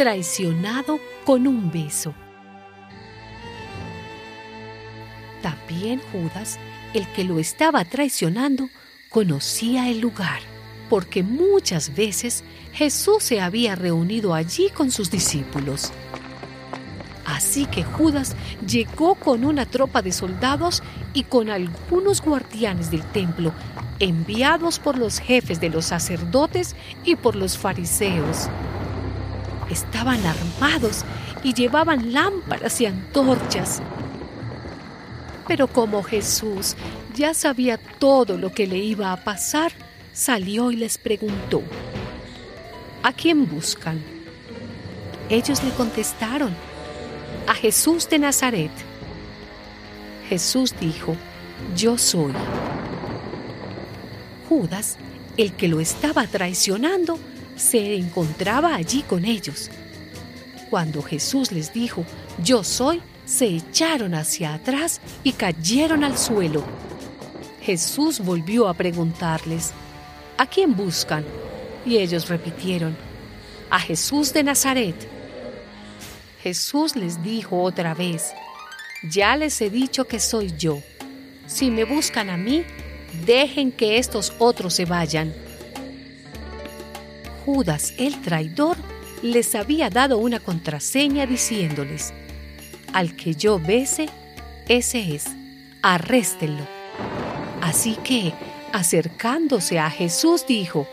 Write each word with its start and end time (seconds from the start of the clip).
traicionado 0.00 0.98
con 1.26 1.46
un 1.46 1.70
beso. 1.70 2.14
También 5.42 6.00
Judas, 6.10 6.58
el 6.94 7.06
que 7.08 7.22
lo 7.22 7.38
estaba 7.38 7.84
traicionando, 7.84 8.70
conocía 9.10 9.90
el 9.90 10.00
lugar, 10.00 10.40
porque 10.88 11.22
muchas 11.22 11.94
veces 11.94 12.44
Jesús 12.72 13.22
se 13.24 13.42
había 13.42 13.74
reunido 13.74 14.32
allí 14.32 14.70
con 14.70 14.90
sus 14.90 15.10
discípulos. 15.10 15.92
Así 17.26 17.66
que 17.66 17.84
Judas 17.84 18.34
llegó 18.66 19.16
con 19.16 19.44
una 19.44 19.66
tropa 19.66 20.00
de 20.00 20.12
soldados 20.12 20.82
y 21.12 21.24
con 21.24 21.50
algunos 21.50 22.22
guardianes 22.22 22.90
del 22.90 23.02
templo, 23.02 23.52
enviados 23.98 24.78
por 24.78 24.96
los 24.96 25.18
jefes 25.18 25.60
de 25.60 25.68
los 25.68 25.84
sacerdotes 25.84 26.74
y 27.04 27.16
por 27.16 27.36
los 27.36 27.58
fariseos. 27.58 28.48
Estaban 29.70 30.20
armados 30.26 31.04
y 31.42 31.54
llevaban 31.54 32.12
lámparas 32.12 32.80
y 32.80 32.86
antorchas. 32.86 33.80
Pero 35.46 35.68
como 35.68 36.02
Jesús 36.02 36.76
ya 37.14 37.34
sabía 37.34 37.78
todo 37.78 38.36
lo 38.36 38.52
que 38.52 38.66
le 38.66 38.78
iba 38.78 39.12
a 39.12 39.24
pasar, 39.24 39.72
salió 40.12 40.70
y 40.70 40.76
les 40.76 40.98
preguntó, 40.98 41.62
¿A 43.02 43.12
quién 43.12 43.48
buscan? 43.48 44.00
Ellos 45.28 45.62
le 45.62 45.70
contestaron, 45.70 46.54
a 47.46 47.54
Jesús 47.54 48.08
de 48.08 48.18
Nazaret. 48.18 48.70
Jesús 50.28 50.74
dijo, 50.78 51.16
Yo 51.76 51.96
soy. 51.98 52.32
Judas, 54.48 54.98
el 55.36 55.52
que 55.54 55.68
lo 55.68 55.80
estaba 55.80 56.26
traicionando, 56.26 57.18
se 57.60 57.94
encontraba 57.94 58.74
allí 58.74 59.02
con 59.02 59.24
ellos. 59.24 59.70
Cuando 60.70 61.02
Jesús 61.02 61.52
les 61.52 61.72
dijo, 61.72 62.04
Yo 62.42 62.64
soy, 62.64 63.02
se 63.26 63.46
echaron 63.46 64.14
hacia 64.14 64.54
atrás 64.54 65.00
y 65.22 65.32
cayeron 65.32 66.02
al 66.02 66.16
suelo. 66.16 66.64
Jesús 67.60 68.20
volvió 68.20 68.66
a 68.66 68.74
preguntarles, 68.74 69.72
¿A 70.38 70.46
quién 70.46 70.74
buscan? 70.74 71.24
Y 71.84 71.98
ellos 71.98 72.28
repitieron, 72.28 72.96
A 73.68 73.78
Jesús 73.78 74.32
de 74.32 74.42
Nazaret. 74.42 74.96
Jesús 76.42 76.96
les 76.96 77.22
dijo 77.22 77.62
otra 77.62 77.94
vez, 77.94 78.32
Ya 79.10 79.36
les 79.36 79.60
he 79.60 79.68
dicho 79.68 80.06
que 80.06 80.18
soy 80.18 80.54
yo. 80.56 80.82
Si 81.46 81.70
me 81.70 81.84
buscan 81.84 82.30
a 82.30 82.38
mí, 82.38 82.64
dejen 83.26 83.70
que 83.70 83.98
estos 83.98 84.32
otros 84.38 84.72
se 84.74 84.86
vayan. 84.86 85.34
Judas, 87.44 87.94
el 87.98 88.20
traidor, 88.20 88.76
les 89.22 89.54
había 89.54 89.90
dado 89.90 90.18
una 90.18 90.40
contraseña 90.40 91.26
diciéndoles, 91.26 92.12
al 92.92 93.16
que 93.16 93.34
yo 93.34 93.58
bese, 93.58 94.08
ese 94.68 95.14
es, 95.14 95.24
arréstenlo. 95.82 96.66
Así 97.60 97.96
que, 98.02 98.32
acercándose 98.72 99.78
a 99.78 99.90
Jesús, 99.90 100.46
dijo, 100.46 100.86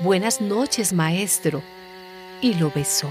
Buenas 0.00 0.40
noches, 0.40 0.92
maestro, 0.92 1.62
y 2.40 2.54
lo 2.54 2.70
besó. 2.70 3.10